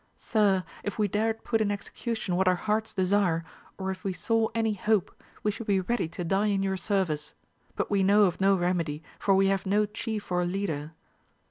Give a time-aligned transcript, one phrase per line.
[0.17, 3.45] Sir, if we dared put in execu tion what our hearts desire,
[3.77, 7.35] or if we saw any hope, we should be ready to die in your service;
[7.75, 10.93] but we know of no remedy, for we have no chief or leader.